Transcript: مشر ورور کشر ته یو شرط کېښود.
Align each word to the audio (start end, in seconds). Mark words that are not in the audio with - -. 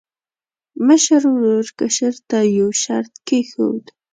مشر 0.87 1.21
ورور 1.33 1.67
کشر 1.79 2.15
ته 2.29 2.37
یو 2.57 2.69
شرط 2.83 3.13
کېښود. 3.27 3.85